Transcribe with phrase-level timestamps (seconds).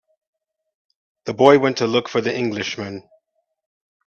[1.25, 3.07] The boy went to look for the Englishman.